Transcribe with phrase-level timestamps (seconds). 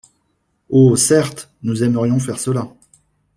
[0.69, 2.67] Oh, certes, nous aimerions faire cela.